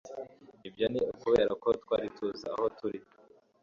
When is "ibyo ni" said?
0.67-0.99